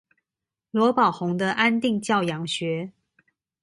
[0.71, 2.91] 羅寶鴻的安定教養學